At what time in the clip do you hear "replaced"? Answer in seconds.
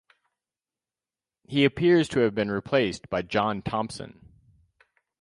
2.49-3.07